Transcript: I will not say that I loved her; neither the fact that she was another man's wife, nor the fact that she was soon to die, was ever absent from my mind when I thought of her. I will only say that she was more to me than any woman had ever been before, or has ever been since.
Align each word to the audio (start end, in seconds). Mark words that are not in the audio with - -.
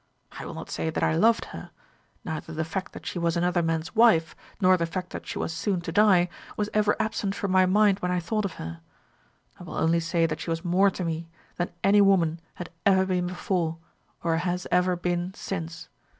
I 0.31 0.47
will 0.47 0.55
not 0.55 0.71
say 0.71 0.89
that 0.89 1.03
I 1.03 1.13
loved 1.13 1.45
her; 1.53 1.69
neither 2.25 2.53
the 2.53 2.65
fact 2.65 2.93
that 2.93 3.05
she 3.05 3.19
was 3.19 3.37
another 3.37 3.61
man's 3.61 3.93
wife, 3.95 4.35
nor 4.59 4.75
the 4.75 4.87
fact 4.87 5.11
that 5.11 5.27
she 5.27 5.37
was 5.37 5.53
soon 5.53 5.79
to 5.81 5.91
die, 5.91 6.27
was 6.57 6.71
ever 6.73 6.95
absent 6.99 7.35
from 7.35 7.51
my 7.51 7.67
mind 7.67 7.99
when 7.99 8.09
I 8.11 8.19
thought 8.19 8.43
of 8.45 8.53
her. 8.53 8.81
I 9.59 9.63
will 9.63 9.75
only 9.75 9.99
say 9.99 10.25
that 10.25 10.39
she 10.39 10.49
was 10.49 10.65
more 10.65 10.89
to 10.89 11.05
me 11.05 11.29
than 11.57 11.69
any 11.83 12.01
woman 12.01 12.41
had 12.55 12.71
ever 12.83 13.05
been 13.05 13.27
before, 13.27 13.77
or 14.23 14.37
has 14.37 14.65
ever 14.71 14.95
been 14.95 15.35
since. 15.35 15.87